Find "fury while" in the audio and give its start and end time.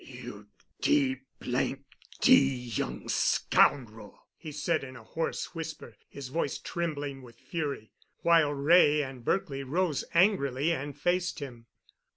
7.37-8.51